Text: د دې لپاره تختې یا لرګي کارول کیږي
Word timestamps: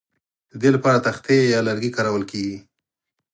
د 0.51 0.53
دې 0.61 0.69
لپاره 0.75 1.03
تختې 1.07 1.37
یا 1.53 1.59
لرګي 1.67 1.91
کارول 1.97 2.23
کیږي 2.31 2.57